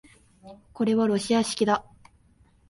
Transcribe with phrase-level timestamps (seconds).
[0.73, 1.85] これはロシア式だ